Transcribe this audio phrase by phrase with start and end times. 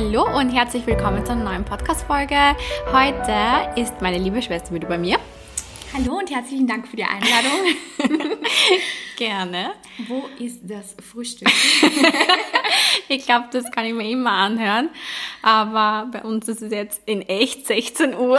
[0.00, 2.36] Hallo und herzlich willkommen zu einer neuen Podcast-Folge.
[2.92, 3.34] Heute
[3.74, 5.18] ist meine liebe Schwester wieder bei mir.
[5.92, 8.37] Hallo und herzlichen Dank für die Einladung.
[9.16, 9.72] Gerne.
[10.06, 11.48] Wo ist das Frühstück?
[13.08, 14.90] ich glaube, das kann ich mir immer anhören.
[15.42, 18.38] Aber bei uns ist es jetzt in echt 16 Uhr.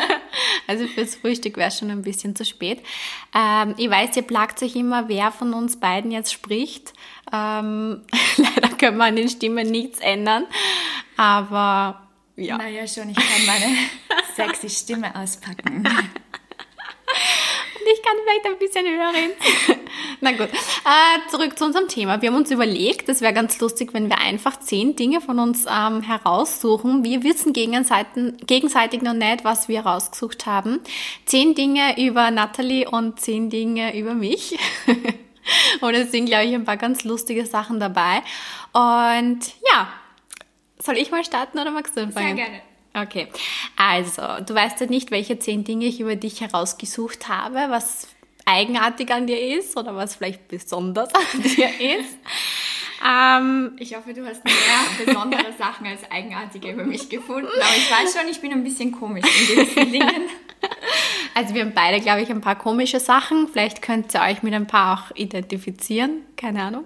[0.66, 2.80] also fürs Frühstück wäre es schon ein bisschen zu spät.
[3.34, 6.92] Ähm, ich weiß, ihr plagt euch immer, wer von uns beiden jetzt spricht.
[7.32, 8.02] Ähm,
[8.36, 10.46] leider können wir an den Stimmen nichts ändern.
[11.16, 12.04] Aber
[12.36, 12.58] ja.
[12.58, 13.76] Naja, schon, ich kann meine
[14.34, 15.88] sexy Stimme auspacken.
[17.94, 19.80] Ich kann vielleicht ein bisschen höher reden.
[20.20, 22.20] Na gut, äh, zurück zu unserem Thema.
[22.20, 25.66] Wir haben uns überlegt, es wäre ganz lustig, wenn wir einfach zehn Dinge von uns
[25.66, 27.04] ähm, heraussuchen.
[27.04, 30.80] Wir wissen gegenseitig noch nicht, was wir rausgesucht haben.
[31.26, 34.58] Zehn Dinge über Natalie und zehn Dinge über mich.
[35.80, 38.22] und es sind, glaube ich, ein paar ganz lustige Sachen dabei.
[38.72, 39.40] Und
[39.72, 39.88] ja,
[40.78, 42.36] soll ich mal starten oder magst du anfangen?
[42.36, 42.73] Sehr gerne.
[42.96, 43.26] Okay,
[43.76, 48.06] also du weißt ja nicht, welche zehn Dinge ich über dich herausgesucht habe, was
[48.44, 52.18] eigenartig an dir ist oder was vielleicht besonders an dir ist.
[53.04, 54.54] Ähm, ich hoffe, du hast mehr
[55.04, 58.92] besondere Sachen als eigenartige über mich gefunden, aber ich weiß schon, ich bin ein bisschen
[58.92, 60.28] komisch in gewissen Dingen.
[61.34, 63.48] Also wir haben beide, glaube ich, ein paar komische Sachen.
[63.48, 66.22] Vielleicht könnt ihr euch mit ein paar auch identifizieren.
[66.36, 66.84] Keine Ahnung.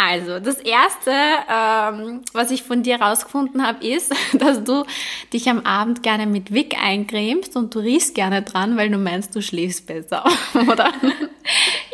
[0.00, 4.84] Also, das erste, ähm, was ich von dir rausgefunden habe, ist, dass du
[5.32, 9.34] dich am Abend gerne mit Wick eincremst und du riechst gerne dran, weil du meinst,
[9.34, 10.92] du schläfst besser, oder?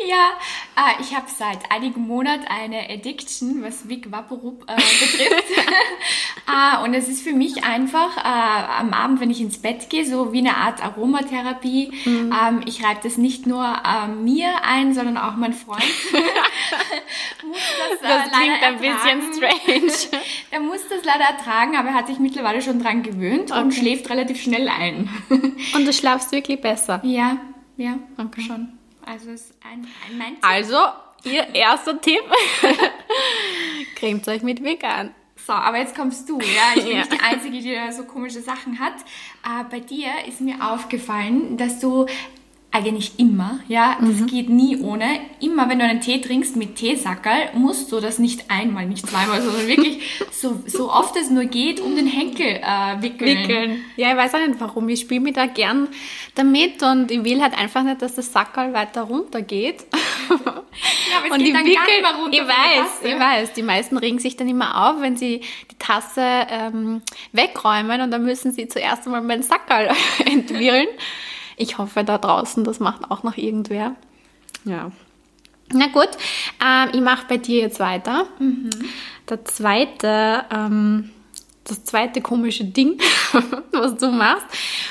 [0.06, 0.32] Ja,
[0.77, 5.44] äh, ich habe seit einigen Monaten eine Addiction, was Vic Vaporub äh, betrifft.
[6.47, 10.05] Äh, und es ist für mich einfach äh, am Abend, wenn ich ins Bett gehe,
[10.05, 11.92] so wie eine Art Aromatherapie.
[12.05, 12.33] Mhm.
[12.33, 15.81] Ähm, ich reibe das nicht nur ähm, mir ein, sondern auch mein Freund.
[17.47, 20.22] muss das, äh, das klingt ein bisschen strange.
[20.50, 23.61] er muss das leider ertragen, aber er hat sich mittlerweile schon dran gewöhnt okay.
[23.61, 25.09] und schläft relativ schnell ein.
[25.31, 27.00] und du schlafst wirklich besser?
[27.05, 27.38] Ja,
[27.76, 28.43] ja, okay.
[28.43, 28.78] schon.
[29.06, 30.38] Also ist ein, ein mein Tipp.
[30.43, 30.76] Also,
[31.25, 32.22] ihr erster Tipp.
[33.97, 35.15] Cremt euch mit vegan.
[35.47, 36.77] So, aber jetzt kommst du, ja.
[36.77, 36.99] Ich bin ja.
[37.00, 38.94] nicht die Einzige, die da so komische Sachen hat.
[39.44, 42.06] Äh, bei dir ist mir aufgefallen, dass du
[42.75, 44.27] eigentlich immer, ja, das mhm.
[44.27, 45.21] geht nie ohne.
[45.38, 49.41] Immer wenn du einen Tee trinkst mit Teesackerl, musst du das nicht einmal, nicht zweimal,
[49.43, 50.00] sondern wirklich
[50.32, 53.38] so, so oft es nur geht, um den Henkel äh, wickeln.
[53.38, 53.84] wickeln.
[53.97, 54.88] Ja, ich weiß auch nicht warum.
[54.88, 55.87] Ich spiele mich da gern
[56.34, 59.84] damit und ich will halt einfach nicht, dass das Sackerl weiter runter geht.
[60.29, 63.53] Ja, und dann wickeln, Ich weiß, ich weiß.
[63.53, 65.41] Die meisten regen sich dann immer auf, wenn sie
[65.71, 67.03] die Tasse ähm,
[67.33, 69.91] wegräumen und dann müssen sie zuerst einmal meinen Sackerl
[70.25, 70.89] entwirren.
[71.57, 73.95] Ich hoffe da draußen, das macht auch noch irgendwer.
[74.65, 74.91] Ja.
[75.73, 76.11] Na gut,
[76.65, 78.27] ähm, ich mache bei dir jetzt weiter.
[78.39, 78.71] Mhm.
[79.29, 81.11] Der zweite, ähm,
[81.64, 83.00] das zweite komische Ding,
[83.72, 84.47] was du machst.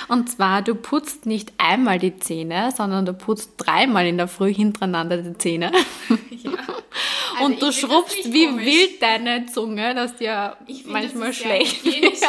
[0.07, 4.53] Und zwar, du putzt nicht einmal die Zähne, sondern du putzt dreimal in der Früh
[4.53, 5.71] hintereinander die Zähne.
[6.29, 6.51] Ja.
[7.35, 8.65] Also und du schrubbst wie komisch.
[8.65, 12.13] wild deine Zunge, dass dir manchmal schlecht wird.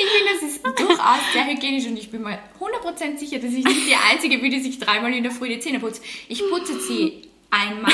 [0.00, 3.64] Ich finde, das ist durchaus sehr hygienisch und ich bin mal 100% sicher, dass ich
[3.64, 6.04] nicht die Einzige bin, die sich dreimal in der Früh die Zähne putzt.
[6.28, 7.92] Ich putze sie einmal,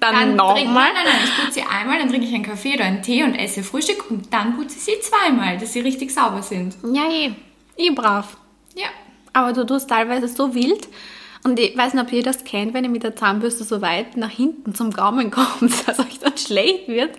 [0.00, 0.64] dann, dann nochmal.
[0.64, 3.24] Nein, nein, nein, ich putze sie einmal, dann trinke ich einen Kaffee oder einen Tee
[3.24, 6.76] und esse Frühstück und dann putze ich sie zweimal, dass sie richtig sauber sind.
[6.92, 7.32] Ja, eh.
[7.76, 8.36] Eh brav.
[8.74, 8.88] Ja.
[9.32, 10.88] Aber du tust teilweise so wild.
[11.44, 14.16] Und ich weiß nicht, ob ihr das kennt, wenn ihr mit der Zahnbürste so weit
[14.16, 17.16] nach hinten zum Gaumen kommt, dass euch dann schlecht wird.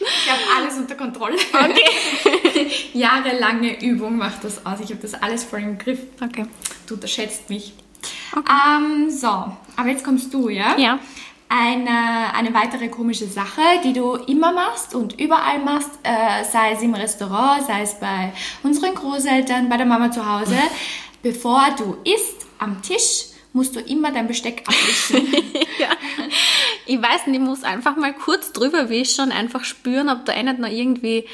[0.00, 1.36] Ich habe alles unter Kontrolle.
[1.52, 2.70] Okay.
[2.92, 4.80] Jahrelange Übung macht das aus.
[4.80, 6.00] Ich habe das alles voll im Griff.
[6.22, 6.46] Okay.
[6.86, 7.72] Du unterschätzt mich.
[8.36, 8.52] Okay.
[8.76, 9.26] Ähm, so,
[9.76, 10.76] aber jetzt kommst du, ja?
[10.78, 10.98] Ja.
[11.52, 16.82] Eine, eine weitere komische Sache, die du immer machst und überall machst, äh, sei es
[16.82, 20.56] im Restaurant, sei es bei unseren Großeltern, bei der Mama zu Hause,
[21.22, 25.26] bevor du isst am Tisch, musst du immer dein Besteck abwischen.
[25.78, 25.88] ja.
[26.86, 30.32] Ich weiß nicht, ich muss einfach mal kurz drüber wischen und einfach spüren, ob da
[30.32, 31.26] eh nicht noch irgendwie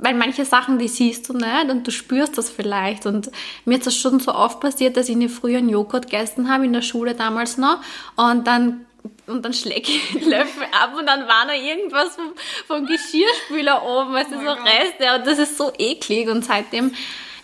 [0.00, 3.06] weil manche Sachen, die siehst du nicht und du spürst das vielleicht.
[3.06, 3.30] Und
[3.64, 6.64] mir ist das schon so oft passiert, dass ich eine früher einen Joghurt gegessen habe,
[6.64, 7.80] in der Schule damals noch.
[8.16, 8.86] Und dann,
[9.26, 12.32] und dann schläge ich den Löffel ab und dann war noch irgendwas vom,
[12.66, 15.14] vom Geschirrspüler oben, weißt du, oh so Reste.
[15.16, 16.28] Und das ist so eklig.
[16.28, 16.92] Und seitdem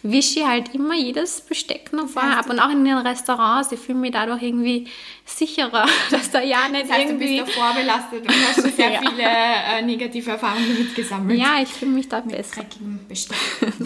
[0.02, 3.72] wische halt immer jedes Besteck noch vorher ab und auch in den Restaurants.
[3.72, 4.88] Ich fühle mich dadurch irgendwie
[5.24, 7.38] sicherer, dass da ja nicht das heißt, irgendwie...
[7.38, 9.00] du bist da vorbelastet und hast schon sehr ja.
[9.00, 11.38] viele äh, negative Erfahrungen damit gesammelt.
[11.38, 12.64] Ja, ich fühle mich da Mit besser.
[13.08, 13.36] Besteck.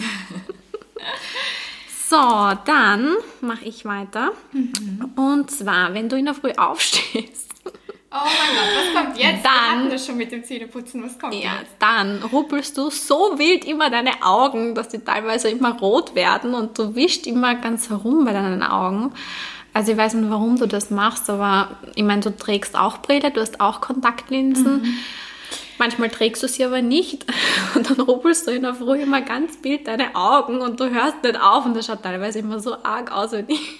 [2.07, 2.17] So,
[2.65, 4.33] dann mache ich weiter.
[4.51, 5.13] Mhm.
[5.15, 7.50] Und zwar, wenn du in der Früh aufstehst,
[8.13, 9.45] Oh mein Gott, was kommt jetzt?
[9.45, 11.03] Dann- Wir schon mit dem Zähneputzen.
[11.03, 11.75] Was kommt Ja, jetzt?
[11.79, 16.77] dann ruppelst du so wild immer deine Augen, dass die teilweise immer rot werden und
[16.77, 19.13] du wischst immer ganz herum bei deinen Augen.
[19.73, 23.31] Also ich weiß nicht, warum du das machst, aber ich meine, du trägst auch Brille,
[23.31, 24.97] du hast auch Kontaktlinsen.
[25.77, 27.25] Manchmal trägst du sie aber nicht
[27.75, 31.23] und dann ruppelst du in der Früh immer ganz wild deine Augen und du hörst
[31.23, 33.79] nicht auf und das schaut teilweise immer so arg aus, wenn, ich,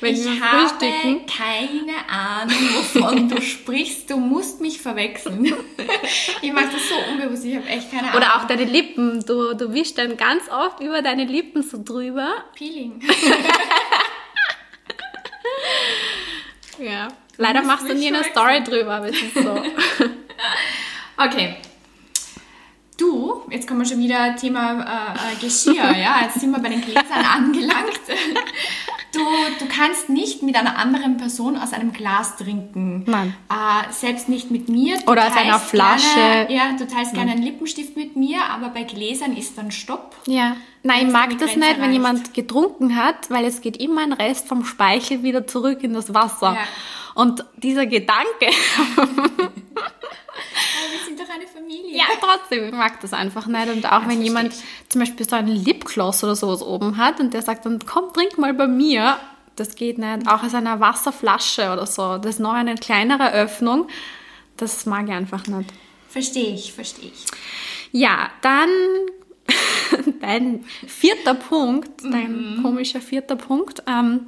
[0.00, 1.26] wenn Ich wir habe frühstücken.
[1.26, 4.10] keine Ahnung, wovon du sprichst.
[4.10, 5.44] Du musst mich verwechseln.
[6.42, 7.44] Ich mache das so unbewusst.
[7.44, 8.16] Ich habe echt keine Ahnung.
[8.16, 9.24] Oder auch deine Lippen.
[9.26, 12.44] Du, du wischst dann ganz oft über deine Lippen so drüber.
[12.54, 13.02] Peeling.
[16.78, 17.08] Ja.
[17.36, 18.24] Leider machst du nie eine.
[18.24, 19.62] Story drüber, aber es ist so.
[21.16, 21.56] Okay.
[22.98, 26.70] Du, jetzt kommen wir schon wieder Thema äh, äh, Geschirr, ja, jetzt sind wir bei
[26.70, 28.00] den Gläsern angelangt.
[29.12, 29.20] Du,
[29.58, 33.04] du kannst nicht mit einer anderen Person aus einem Glas trinken.
[33.06, 33.34] Nein.
[33.50, 34.98] Äh, selbst nicht mit mir.
[34.98, 36.14] Du Oder aus einer Flasche.
[36.14, 40.16] Gerne, ja, du teilst gerne einen Lippenstift mit mir, aber bei Gläsern ist dann Stopp.
[40.26, 40.56] Ja.
[40.82, 41.92] Nein, ich mag das Grenze nicht, wenn erreicht.
[41.92, 46.14] jemand getrunken hat, weil es geht immer ein Rest vom Speichel wieder zurück in das
[46.14, 46.54] Wasser.
[46.54, 46.66] Ja.
[47.14, 48.48] Und dieser Gedanke,
[48.96, 49.08] Aber
[50.90, 51.96] wir sind doch eine Familie.
[51.96, 53.68] ja, trotzdem, ich mag das einfach nicht.
[53.68, 54.54] Und auch wenn verstehe jemand
[54.88, 58.38] zum Beispiel so einen Lipgloss oder sowas oben hat und der sagt dann, komm, trink
[58.38, 59.18] mal bei mir,
[59.56, 60.26] das geht nicht.
[60.28, 62.18] Auch aus einer Wasserflasche oder so.
[62.18, 63.88] Das ist noch eine kleinere Öffnung.
[64.56, 65.70] Das mag ich einfach nicht.
[66.08, 67.24] Verstehe ich, verstehe ich.
[67.92, 68.68] Ja, dann
[70.20, 73.82] dein vierter Punkt, dein komischer vierter Punkt.
[73.86, 74.26] Ähm,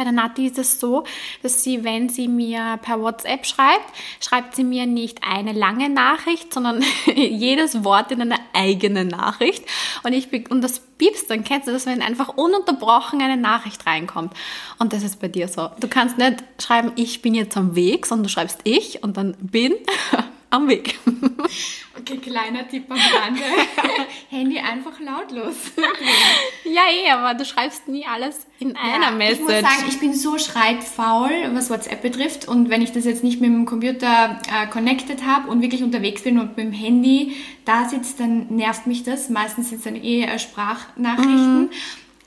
[0.00, 1.04] bei der Nati ist es so,
[1.42, 3.84] dass sie, wenn sie mir per WhatsApp schreibt,
[4.20, 6.82] schreibt sie mir nicht eine lange Nachricht, sondern
[7.14, 9.62] jedes Wort in einer eigenen Nachricht.
[10.02, 14.32] Und ich und das piepst, dann kennst du das, wenn einfach ununterbrochen eine Nachricht reinkommt.
[14.78, 15.68] Und das ist bei dir so.
[15.80, 19.34] Du kannst nicht schreiben, ich bin jetzt am Weg, sondern du schreibst ich und dann
[19.38, 19.74] bin
[20.48, 20.98] am Weg.
[22.00, 23.42] Okay, kleiner Tipp am Rande.
[24.30, 25.56] Handy einfach lautlos.
[26.64, 29.40] Ja, eh, aber du schreibst nie alles in einer Ja, Message.
[29.40, 32.46] Ich muss sagen, ich bin so schreibfaul, was WhatsApp betrifft.
[32.46, 36.22] Und wenn ich das jetzt nicht mit dem Computer äh, connected habe und wirklich unterwegs
[36.22, 39.30] bin und mit dem Handy da sitze, dann nervt mich das.
[39.30, 41.62] Meistens sind es dann eh äh, Sprachnachrichten.
[41.62, 41.70] Mhm.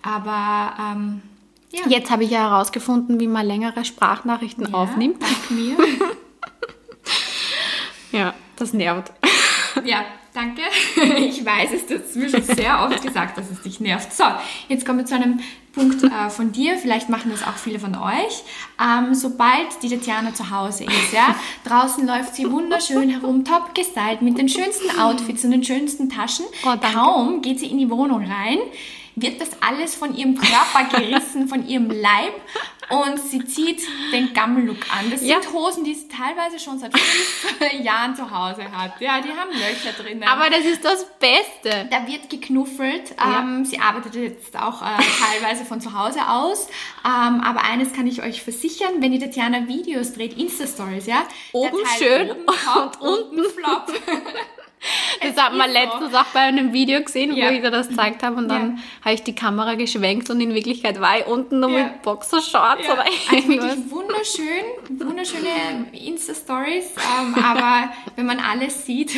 [0.01, 1.21] Aber ähm,
[1.71, 5.21] ja, Jetzt habe ich ja herausgefunden, wie man längere Sprachnachrichten ja, aufnimmt.
[5.21, 5.77] Dank mir.
[8.13, 9.11] Ja, das nervt.
[9.85, 10.61] Ja, danke.
[11.17, 14.13] Ich weiß es, du hast mir schon sehr oft gesagt, dass es dich nervt.
[14.13, 14.23] So,
[14.67, 15.39] jetzt kommen wir zu einem
[15.73, 16.77] Punkt äh, von dir.
[16.77, 18.43] Vielleicht machen das auch viele von euch.
[18.79, 21.35] Ähm, sobald die Tatjana zu Hause ist, ja,
[21.65, 26.45] draußen läuft sie wunderschön herum, top gestylt, mit den schönsten Outfits und den schönsten Taschen.
[26.65, 26.75] Oh.
[26.93, 28.59] Kaum geht sie in die Wohnung rein,
[29.15, 32.33] wird das alles von ihrem Körper gerissen, von ihrem Leib
[32.89, 33.81] und sie zieht
[34.11, 35.09] den Gammel-Look an.
[35.09, 35.41] Das Ja.
[35.41, 38.99] sind Hosen, die sie teilweise schon seit fünf Jahren zu Hause hat.
[38.99, 40.23] Ja, die haben Löcher drinnen.
[40.23, 41.87] Aber das ist das Beste.
[41.89, 43.15] da wird geknuffelt.
[43.17, 43.39] Ja.
[43.39, 44.85] Ähm, sie arbeitet jetzt auch äh,
[45.19, 46.67] teilweise von zu Hause aus.
[47.05, 51.23] Ähm, aber eines kann ich euch versichern, wenn die Tatjana Videos dreht, Insta-Stories, ja?
[51.53, 53.87] Oben schön top, und unten flop.
[55.35, 57.49] Das hat man letztens auch bei einem Video gesehen, Ja.
[57.49, 60.53] wo ich dir das gezeigt habe und dann habe ich die Kamera geschwenkt und in
[60.53, 61.83] Wirklichkeit war ich unten nur Ja.
[61.85, 64.65] mit Boxershorts Ja, oder also wirklich wunderschön,
[65.07, 66.85] wunderschöne Insta-Stories,
[67.19, 69.11] ähm, aber wenn man alles sieht,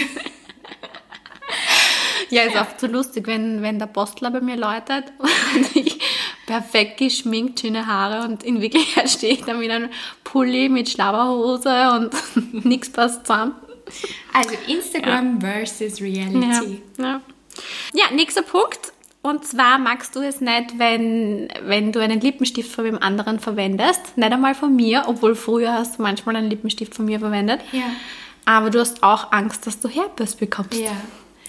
[2.29, 5.99] Ja, ist oft so lustig, wenn, wenn der Postler bei mir läutet und ich
[6.47, 9.89] perfekt geschminkt, schöne Haare und in Wirklichkeit stehe ich dann mit einem
[10.23, 13.53] Pulli mit Schlabberhose und nichts passt zusammen.
[14.33, 16.81] Also Instagram versus Ja, Reality.
[16.97, 17.21] ja.
[17.93, 18.93] ja, nächster Punkt.
[19.21, 24.17] Und zwar magst du es nicht, wenn, wenn du einen Lippenstift von wem anderen verwendest.
[24.17, 27.61] Nicht einmal von mir, obwohl früher hast du manchmal einen Lippenstift von mir verwendet.
[27.71, 27.85] Ja.
[28.45, 30.75] Aber du hast auch Angst, dass du Herpes bekommst.
[30.79, 30.91] Ja.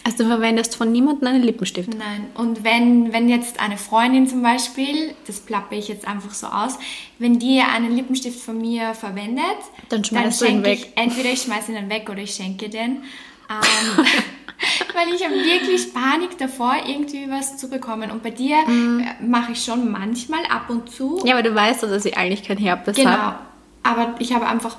[0.07, 1.89] Also du verwendest von niemandem einen Lippenstift.
[1.93, 6.47] Nein, und wenn, wenn jetzt eine Freundin zum Beispiel, das plappe ich jetzt einfach so
[6.47, 6.79] aus,
[7.19, 9.43] wenn die einen Lippenstift von mir verwendet,
[9.89, 10.79] Dann schmeißt du ihn weg.
[10.79, 13.03] ich, entweder ich schmeiße ihn dann weg oder ich schenke den.
[13.51, 14.05] Ähm,
[14.95, 18.13] weil ich habe wirklich Panik davor, irgendwie was zu bekommen.
[18.13, 21.21] Und bei dir äh, mache ich schon manchmal ab und zu.
[21.25, 23.11] Ja, aber du weißt doch, dass ich eigentlich kein Herpes Genau.
[23.11, 23.39] habe.
[23.83, 24.77] Aber ich habe einfach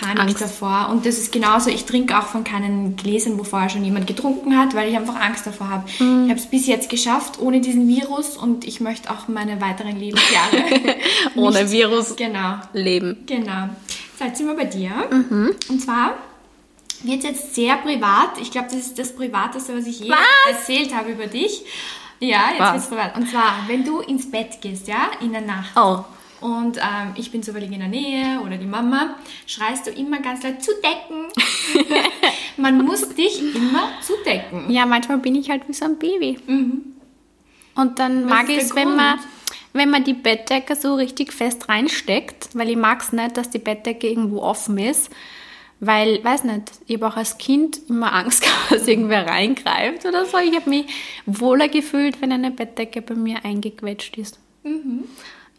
[0.00, 0.40] Panik Angst.
[0.42, 0.88] davor.
[0.90, 4.56] Und das ist genauso, ich trinke auch von keinen Gläsern, wo vorher schon jemand getrunken
[4.58, 5.84] hat, weil ich einfach Angst davor habe.
[5.98, 6.24] Mhm.
[6.24, 9.98] Ich habe es bis jetzt geschafft, ohne diesen Virus und ich möchte auch meine weiteren
[9.98, 10.64] Lebensjahre
[11.36, 13.24] Ohne nicht- Virus Genau, leben.
[13.26, 13.68] genau.
[14.18, 14.90] So, jetzt sind wir bei dir.
[15.10, 15.54] Mhm.
[15.68, 16.14] Und zwar
[17.02, 18.38] wird jetzt sehr privat.
[18.40, 20.18] Ich glaube, das ist das Privateste, was ich je Was?
[20.50, 21.62] erzählt habe über dich.
[22.20, 22.72] Ja, jetzt Was?
[22.72, 23.16] wird's privat.
[23.16, 25.72] Und zwar, wenn du ins Bett gehst, ja, in der Nacht.
[25.76, 26.02] Oh.
[26.40, 29.16] Und ähm, ich bin zufällig in der Nähe oder die Mama,
[29.46, 31.26] schreist du immer ganz laut zudecken.
[32.56, 34.70] Man muss dich immer zudecken.
[34.70, 36.38] Ja, manchmal bin ich halt wie so ein Baby.
[37.74, 39.18] Und dann Was mag ich es, wenn man,
[39.72, 43.58] wenn man die Bettdecke so richtig fest reinsteckt, weil ich mag es nicht, dass die
[43.58, 45.10] Bettdecke irgendwo offen ist.
[45.78, 50.24] Weil, weiß nicht, ich habe auch als Kind immer Angst gehabt, dass irgendwer reingreift oder
[50.24, 50.38] so.
[50.38, 50.86] Ich habe mich
[51.26, 54.38] wohler gefühlt, wenn eine Bettdecke bei mir eingequetscht ist.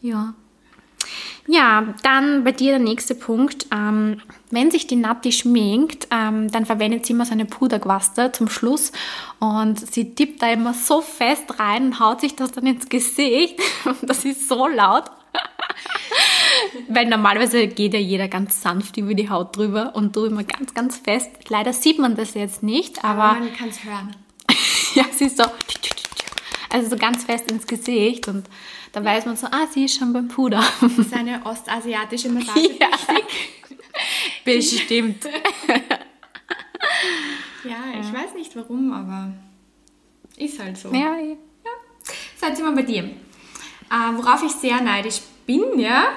[0.02, 0.34] Ja.
[1.50, 3.66] Ja, dann bei dir der nächste Punkt.
[3.72, 8.50] Ähm, wenn sich die Natti schminkt, ähm, dann verwendet sie immer so eine Puderquaste zum
[8.50, 8.92] Schluss
[9.40, 13.58] und sie tippt da immer so fest rein und haut sich das dann ins Gesicht.
[14.02, 15.04] Das ist so laut.
[16.88, 20.74] Weil normalerweise geht ja jeder ganz sanft über die Haut drüber und du immer ganz,
[20.74, 21.30] ganz fest.
[21.48, 24.14] Leider sieht man das jetzt nicht, aber man kann es hören.
[24.94, 25.44] ja, sie ist so,
[26.70, 28.46] also so ganz fest ins Gesicht und
[28.92, 30.62] da weiß man so, ah, sie ist schon beim Puder.
[30.80, 32.70] Das ist eine ostasiatische Massage.
[32.80, 32.88] Ja.
[34.44, 35.24] Bestimmt.
[37.64, 39.32] Ja, ich weiß nicht warum, aber
[40.36, 40.92] ist halt so.
[40.92, 41.16] Ja,
[42.40, 43.04] So, jetzt sind wir bei dir.
[43.04, 46.08] Äh, worauf ich sehr neidisch bin, ja,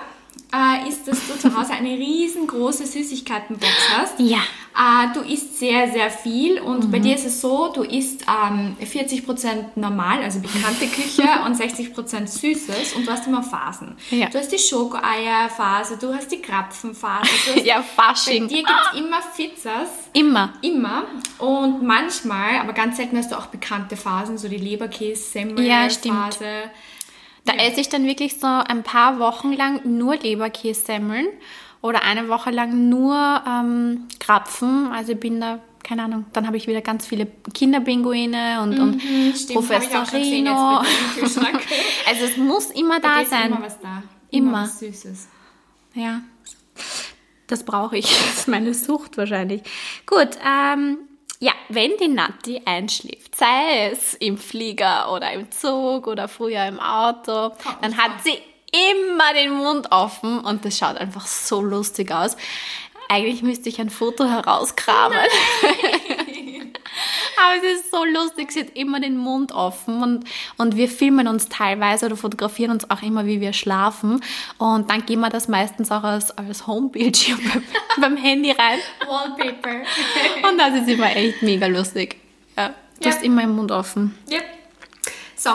[0.54, 4.20] äh, ist, dass du zu Hause eine riesengroße Süßigkeitenbox hast.
[4.20, 4.40] Ja.
[4.74, 8.76] Äh, du isst sehr, sehr viel und bei dir ist es so, du isst ähm,
[8.82, 13.96] 40% normal, also bekannte Küche und 60% Süßes und du hast immer Phasen.
[14.12, 14.30] Ja.
[14.30, 18.48] Du hast die Schokoeier-Phase, du hast die Krapfenphase, du hast ja, bei Fasching.
[18.48, 19.90] dir gibt es immer Pizzas.
[20.14, 20.54] Immer.
[20.62, 21.04] Immer.
[21.38, 25.68] Und manchmal, aber ganz selten hast du auch bekannte Phasen, so die Leberkäse-Semmel-Phase.
[25.68, 26.40] Ja, stimmt.
[27.46, 31.28] Da esse ich dann wirklich so ein paar Wochen lang nur Leberkässemmeln
[31.82, 33.16] oder eine Woche lang nur
[33.48, 34.92] ähm, Krapfen.
[34.92, 38.96] Also ich bin da, keine Ahnung, dann habe ich wieder ganz viele Kinderpinguine und, und
[39.04, 40.82] Mhm, Stimmt, hab ich Professor auch schon gesehen Rino.
[40.84, 41.62] jetzt bei dir im Kühlschrank.
[42.08, 43.48] Also es muss immer Da da sein.
[43.52, 44.04] immer was da.
[44.30, 44.64] Immer.
[44.64, 45.28] was Süßes.
[45.96, 46.22] Ja,
[47.48, 48.06] das brauche ich.
[48.28, 49.64] Das ist meine Sucht wahrscheinlich.
[50.06, 50.98] Gut, ähm,
[51.42, 56.80] ja, wenn die Natti einschläft, sei es im Flieger oder im Zug oder früher im
[56.80, 58.38] Auto, dann hat sie
[58.72, 62.38] immer den Mund offen und das schaut einfach so lustig aus.
[63.10, 65.18] Eigentlich müsste ich ein Foto herauskramen.
[67.44, 70.26] Aber es ist so lustig, sie hat immer den Mund offen und,
[70.58, 74.22] und wir filmen uns teilweise oder fotografieren uns auch immer, wie wir schlafen.
[74.58, 77.64] Und dann geben wir das meistens auch als, als Homebildschirm beim,
[78.02, 78.80] beim Handy rein.
[79.08, 79.82] Wallpaper.
[80.50, 82.18] Und das ist immer echt mega lustig.
[82.58, 83.16] Ja, du Ja.
[83.16, 84.16] hast immer den Mund offen.
[84.30, 84.44] yep.
[85.36, 85.52] So,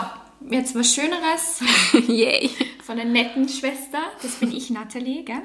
[0.49, 1.59] jetzt was Schöneres
[2.07, 2.49] Yay.
[2.85, 3.99] von der netten Schwester.
[4.21, 5.23] Das bin ich, Nathalie.
[5.23, 5.41] Gell?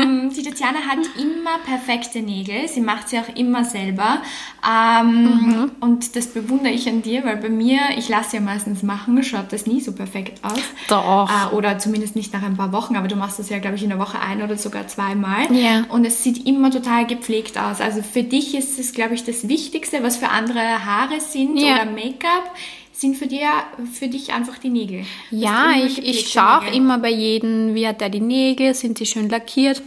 [0.00, 2.68] Ähm, die Tatjana hat immer perfekte Nägel.
[2.68, 4.22] Sie macht sie auch immer selber.
[4.68, 9.22] Ähm, Und das bewundere ich an dir, weil bei mir, ich lasse ja meistens machen,
[9.24, 10.60] schaut das nie so perfekt aus.
[10.88, 11.28] Doch.
[11.28, 13.82] Äh, oder zumindest nicht nach ein paar Wochen, aber du machst das ja, glaube ich,
[13.82, 15.52] in der Woche ein oder sogar zweimal.
[15.52, 15.84] Ja.
[15.88, 17.80] Und es sieht immer total gepflegt aus.
[17.80, 21.74] Also für dich ist es, glaube ich, das Wichtigste, was für andere Haare sind Ja.
[21.82, 22.54] oder Make-up,
[23.02, 23.50] sind für, dir,
[23.92, 25.04] für dich einfach die Nägel.
[25.30, 29.06] Ja, ich, ich schaue auch immer bei jedem, wie hat er die Nägel, sind die
[29.06, 29.82] schön lackiert.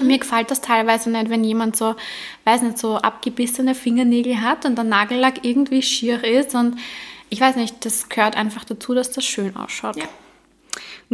[0.00, 1.94] Mir gefällt das teilweise nicht, wenn jemand so,
[2.44, 6.78] weiß nicht, so abgebissene Fingernägel hat und der Nagellack irgendwie schier ist und
[7.28, 9.96] ich weiß nicht, das gehört einfach dazu, dass das schön ausschaut.
[9.96, 10.08] Ja.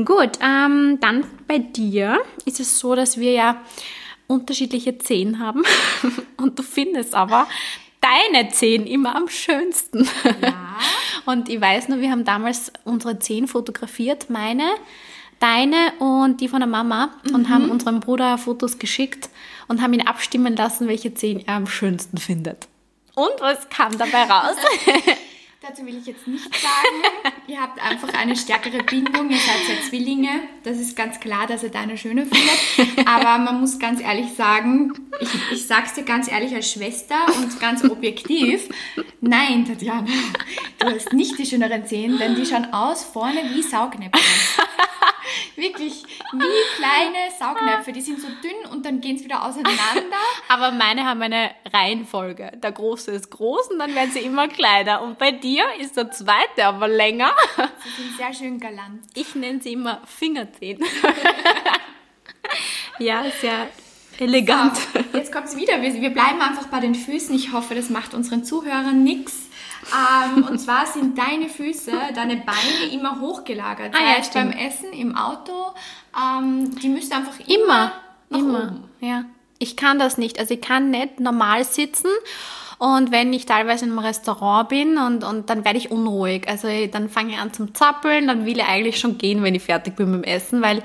[0.05, 3.61] Gut, ähm, dann bei dir ist es so, dass wir ja
[4.27, 5.63] unterschiedliche Zehen haben
[6.37, 7.49] und du findest aber
[8.05, 10.09] deine Zehen immer am schönsten.
[10.43, 10.77] Ja.
[11.27, 14.65] Und ich weiß nur, wir haben damals unsere Zehen fotografiert, meine,
[15.41, 19.31] deine und die von der Mama und haben unserem Bruder Fotos geschickt
[19.69, 22.69] und haben ihn abstimmen lassen, welche Zehen er am schönsten findet.
[23.15, 24.57] Und was kam dabei raus?
[25.67, 27.35] Dazu will ich jetzt nichts sagen.
[27.47, 30.29] Ihr habt einfach eine stärkere Bindung, ihr seid ja Zwillinge.
[30.63, 33.09] Das ist ganz klar, dass er deine schöne findet.
[33.09, 37.59] Aber man muss ganz ehrlich sagen, ich, ich sag's dir ganz ehrlich als Schwester und
[37.61, 38.69] ganz objektiv.
[39.21, 40.07] Nein, Tatjana,
[40.79, 44.19] du hast nicht die schöneren Zehen, denn die schauen aus vorne wie Saugnäpfe.
[45.57, 47.93] Wirklich wie kleine Saugnäpfe.
[47.93, 49.77] Die sind so dünn und dann gehen sie wieder auseinander.
[50.49, 52.53] Aber meine haben eine Reihenfolge.
[52.57, 55.03] Der Große ist groß und dann werden sie immer kleiner.
[55.03, 57.33] Und bei dir ist der zweite aber länger.
[57.85, 59.03] Sie sind sehr schön galant.
[59.15, 60.83] Ich nenne sie immer Fingerzehen.
[62.99, 63.69] ja, sehr
[64.19, 64.79] elegant.
[65.13, 65.81] Jetzt kommt es wieder.
[65.83, 67.35] Wir, wir bleiben einfach bei den Füßen.
[67.35, 69.44] Ich hoffe, das macht unseren Zuhörern nichts.
[69.93, 73.95] Ähm, und zwar sind deine Füße, deine Beine immer hochgelagert.
[73.95, 74.51] Ah, ja, beim.
[74.51, 75.53] Essen, im Auto.
[76.17, 77.93] Ähm, die müssen einfach immer,
[78.31, 78.59] Immer, immer.
[78.65, 78.85] oben.
[79.01, 79.25] Ja.
[79.59, 80.39] Ich kann das nicht.
[80.39, 82.11] Also ich kann nicht normal sitzen
[82.79, 86.49] Und wenn ich teilweise in einem Restaurant bin und, und dann werde ich unruhig.
[86.49, 89.63] Also dann fange ich an zum Zappeln, dann will ich eigentlich schon gehen, wenn ich
[89.63, 90.83] fertig bin mit dem Essen, weil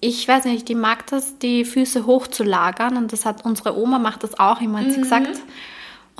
[0.00, 4.22] ich weiß nicht, die mag das, die Füße hochzulagern und das hat unsere Oma macht
[4.24, 5.38] das auch immer, hat sie gesagt.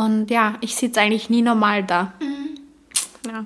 [0.01, 2.15] Und ja, ich sitze eigentlich nie normal da.
[3.27, 3.45] Ja.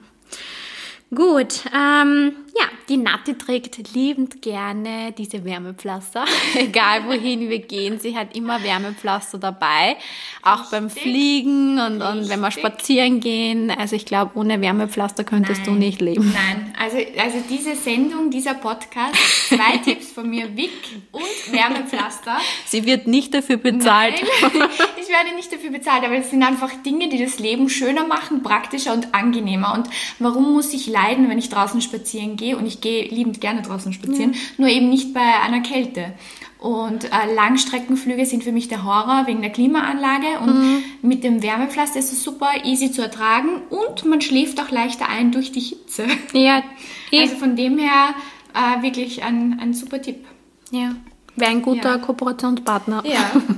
[1.12, 6.24] Gut, ähm, ja, die Natti trägt liebend gerne diese Wärmepflaster.
[6.54, 9.96] Egal wohin wir gehen, sie hat immer Wärmepflaster dabei.
[10.42, 10.70] Auch Richtig.
[10.70, 13.70] beim Fliegen und, und wenn wir spazieren gehen.
[13.70, 15.80] Also ich glaube, ohne Wärmepflaster könntest du Nein.
[15.80, 16.32] nicht leben.
[16.32, 19.14] Nein, also, also diese Sendung, dieser Podcast,
[19.48, 20.70] zwei Tipps von mir, Wick
[21.12, 22.38] und Wärmepflaster.
[22.66, 24.14] Sie wird nicht dafür bezahlt.
[24.42, 24.68] Nein,
[25.04, 28.42] ich werde nicht dafür bezahlt, aber es sind einfach Dinge, die das Leben schöner machen,
[28.42, 29.74] praktischer und angenehmer.
[29.74, 32.56] Und warum muss ich leiden, wenn ich draußen spazieren gehe?
[32.56, 36.14] Und ich gehe liebend gerne draußen spazieren, nur eben nicht bei einer Kälte.
[36.58, 40.38] Und äh, Langstreckenflüge sind für mich der Horror wegen der Klimaanlage.
[40.42, 45.08] Und mit dem Wärmepflaster ist es super easy zu ertragen und man schläft auch leichter
[45.08, 46.06] ein durch die Hitze.
[46.32, 46.62] Ja.
[47.12, 48.14] Also von dem her
[48.54, 50.24] äh, wirklich ein, ein super Tipp.
[50.72, 50.96] ja.
[51.36, 51.98] wäre ein guter Ja.
[51.98, 53.04] Kooperationspartner.
[53.06, 53.30] Ja,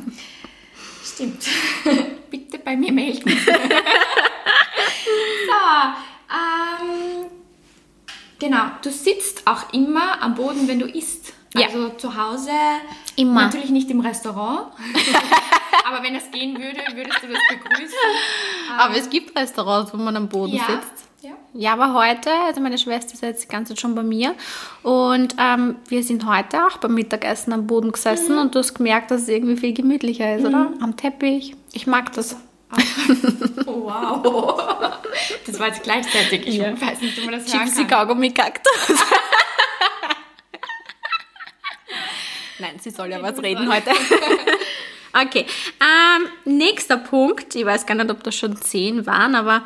[1.17, 1.49] stimmt.
[2.31, 3.31] Bitte bei mir melden.
[3.31, 3.37] so,
[6.31, 7.27] ähm,
[8.39, 11.33] genau, du sitzt auch immer am Boden, wenn du isst.
[11.55, 11.67] Ja.
[11.69, 12.51] Also zu Hause,
[13.17, 13.43] Immer.
[13.47, 14.73] natürlich nicht im Restaurant.
[15.89, 17.95] Aber wenn es gehen würde, würdest du das begrüßen.
[18.79, 20.65] Aber es gibt Restaurants, wo man am Boden Ja.
[20.67, 21.05] sitzt.
[21.23, 21.31] ja.
[21.55, 24.35] Ja, aber heute, also meine Schwester ist jetzt die ganze Zeit schon bei mir
[24.83, 28.41] und ähm, wir sind heute auch beim Mittagessen am Boden gesessen Mhm.
[28.43, 30.73] und du hast gemerkt, dass es irgendwie viel gemütlicher ist, oder?
[30.81, 31.55] Am Teppich.
[31.73, 32.37] Ich mag das.
[33.67, 34.63] Oh, wow.
[35.47, 36.47] Das war jetzt gleichzeitig.
[36.47, 36.79] Ich Ja.
[36.79, 38.07] weiß nicht, ob man das hören Gypsy kann.
[38.09, 38.73] Kaugummi Kaktus.
[42.59, 43.91] Nein, sie soll ja was reden heute.
[45.13, 45.47] okay,
[45.81, 47.55] ähm, nächster Punkt.
[47.55, 49.63] Ich weiß gar nicht, ob das schon zehn waren, aber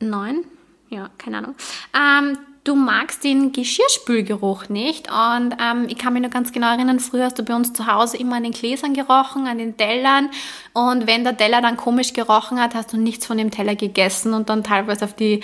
[0.00, 0.44] neun?
[0.90, 1.54] Ja, keine Ahnung.
[1.94, 7.00] Ähm, du magst den Geschirrspülgeruch nicht und ähm, ich kann mich noch ganz genau erinnern,
[7.00, 10.30] früher hast du bei uns zu Hause immer an den Gläsern gerochen, an den Tellern
[10.72, 14.34] und wenn der Teller dann komisch gerochen hat, hast du nichts von dem Teller gegessen
[14.34, 15.42] und dann teilweise auf, die,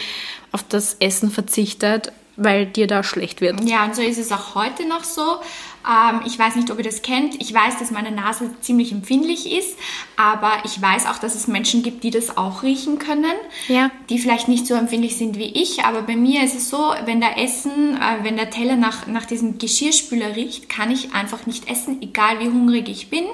[0.52, 3.64] auf das Essen verzichtet, weil dir da schlecht wird.
[3.64, 5.38] Ja, und so ist es auch heute noch so.
[5.86, 7.40] Ähm, ich weiß nicht, ob ihr das kennt.
[7.40, 9.78] Ich weiß, dass meine Nase ziemlich empfindlich ist,
[10.16, 13.36] aber ich weiß auch, dass es Menschen gibt, die das auch riechen können.
[13.68, 13.90] Ja.
[14.10, 17.20] Die vielleicht nicht so empfindlich sind wie ich, aber bei mir ist es so, wenn
[17.20, 21.70] der Essen, äh, wenn der Teller nach, nach diesem Geschirrspüler riecht, kann ich einfach nicht
[21.70, 23.24] essen, egal wie hungrig ich bin.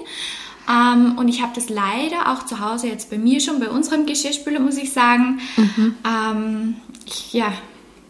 [0.69, 4.07] Ähm, und ich habe das leider auch zu Hause jetzt bei mir schon, bei unserem
[4.07, 5.41] Geschirrspüler, muss ich sagen.
[5.57, 7.53] Ähm, ich, ja,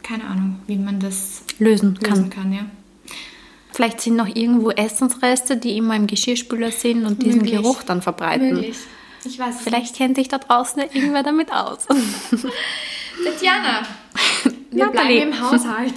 [0.03, 2.11] keine Ahnung, wie man das Lösen kann.
[2.11, 2.67] lösen kann, ja.
[3.75, 7.61] Vielleicht sind noch irgendwo Essensreste, die immer im Geschirrspüler sind und diesen Möglich.
[7.61, 8.55] Geruch dann verbreiten.
[8.55, 8.77] Möglich.
[9.25, 11.87] Ich weiß es Vielleicht kennt sich da draußen ja irgendwer damit aus.
[13.25, 13.83] Tatjana,
[14.71, 14.91] wir Natalie.
[14.91, 15.95] bleiben im Haushalt.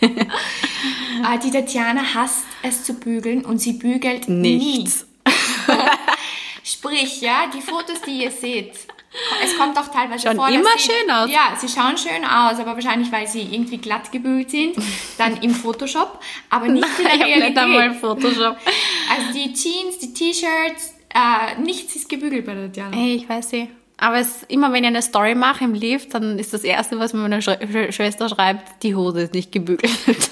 [0.00, 5.06] Äh, die Tatjana hasst es zu bügeln und sie bügelt Nichts.
[5.26, 5.32] nie.
[6.64, 8.72] Sprich, ja, die Fotos, die ihr seht,
[9.42, 11.30] es kommt auch teilweise Schauen vor, immer sie, schön aus.
[11.30, 14.76] Ja, sie schauen schön aus, aber wahrscheinlich, weil sie irgendwie glatt gebügelt sind,
[15.16, 17.58] dann im Photoshop, aber nicht in der habe nicht Realität.
[17.58, 18.56] einmal Photoshop.
[19.10, 22.96] Also die Jeans, die T-Shirts, äh, nichts ist gebügelt bei der Tatjana.
[22.96, 23.70] Ey, ich weiß nicht.
[24.00, 27.12] Aber es, immer wenn ich eine Story mache im Lift, dann ist das Erste, was
[27.12, 29.90] mir meine Sch Sch Schwester schreibt, die Hose ist nicht gebügelt.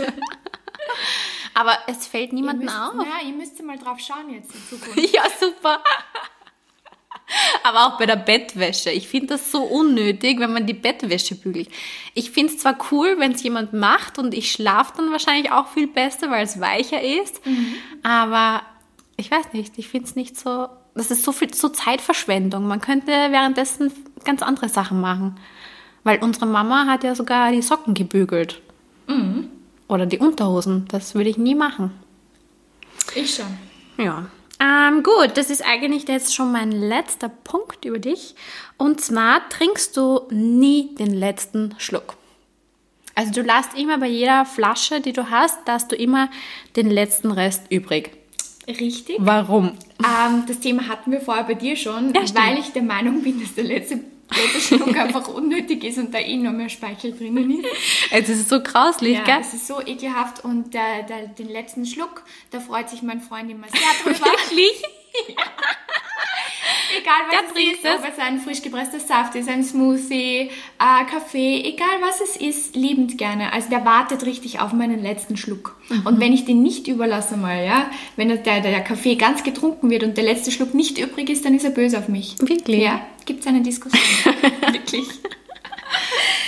[1.55, 2.95] Aber es fällt niemandem auf.
[3.05, 5.13] ja, ihr müsst mal drauf schauen jetzt in Zukunft.
[5.15, 5.83] Ja, super.
[7.67, 8.91] Aber auch bei der Bettwäsche.
[8.91, 11.69] Ich finde das so unnötig, wenn man die Bettwäsche bügelt.
[12.15, 15.67] Ich finde es zwar cool, wenn es jemand macht und ich schlafe dann wahrscheinlich auch
[15.69, 17.41] viel besser, weil es weicher ist.
[18.05, 18.63] Aber
[19.17, 20.69] ich weiß nicht, ich finde es nicht so.
[20.95, 22.69] Das ist so viel so Zeitverschwendung.
[22.69, 23.91] Man könnte währenddessen
[24.25, 25.37] ganz andere Sachen machen.
[26.05, 28.63] Weil unsere Mama hat ja sogar die Socken gebügelt.
[29.89, 30.87] Oder die Unterhosen.
[30.89, 31.91] Das würde ich nie machen.
[33.17, 33.59] Ich schon.
[34.05, 34.27] Ja.
[34.59, 38.35] Ähm, gut, das ist eigentlich jetzt schon mein letzter Punkt über dich.
[38.79, 42.17] Und zwar trinkst du nie den letzten Schluck.
[43.15, 46.29] Also du lässt immer bei jeder Flasche, die du hast, lässt du immer
[46.77, 48.11] den letzten Rest übrig.
[48.69, 49.17] Richtig.
[49.21, 49.73] Warum?
[50.05, 53.41] Ähm, das Thema hatten wir vorher bei dir schon, Ja, weil ich der Meinung bin,
[53.41, 54.01] dass der letzte,
[54.37, 57.67] letzte Schluck einfach unnötig ist und da eh noch mehr Speichel drinnen ist.
[58.11, 59.39] Es ist so grauslich, Ja, gell?
[59.41, 63.51] es ist so ekelhaft und der, der, den letzten Schluck, da freut sich mein Freund
[63.51, 63.81] immer sehr
[64.15, 64.27] drüber.
[64.51, 64.83] Wirklich?
[65.27, 65.35] Wir
[67.01, 67.95] egal was es ist, es.
[67.95, 72.77] ob es ein frisch gepresster Saft ist, ein Smoothie, äh, Kaffee, egal was es ist,
[72.77, 73.53] liebend gerne.
[73.53, 75.77] Also der wartet richtig auf meinen letzten Schluck.
[75.89, 76.07] Mhm.
[76.07, 79.91] Und wenn ich den nicht überlasse mal, ja, wenn der, der, der Kaffee ganz getrunken
[79.91, 82.37] wird und der letzte Schluck nicht übrig ist, dann ist er böse auf mich.
[82.41, 82.83] Wirklich?
[82.83, 84.03] Ja, gibt es eine Diskussion.
[84.73, 85.07] Wirklich.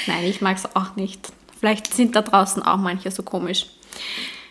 [0.07, 1.33] Nein, ich mag es auch nicht.
[1.59, 3.67] Vielleicht sind da draußen auch manche so komisch.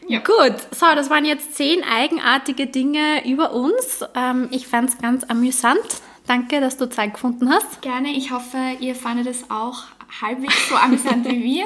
[0.07, 0.19] Ja.
[0.19, 4.05] Gut, so, das waren jetzt zehn eigenartige Dinge über uns.
[4.15, 6.01] Ähm, ich fand es ganz amüsant.
[6.25, 7.81] Danke, dass du Zeit gefunden hast.
[7.81, 9.83] Gerne, ich hoffe, ihr fandet es auch
[10.21, 11.65] halbwegs so amüsant wie wir.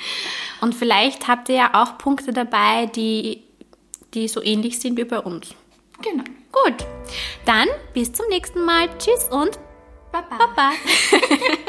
[0.60, 3.42] Und vielleicht habt ihr ja auch Punkte dabei, die,
[4.14, 5.54] die so ähnlich sind wie bei uns.
[6.02, 6.24] Genau.
[6.52, 6.86] Gut,
[7.44, 8.88] dann bis zum nächsten Mal.
[8.98, 9.58] Tschüss und
[10.10, 10.38] Baba.
[10.38, 10.70] Baba.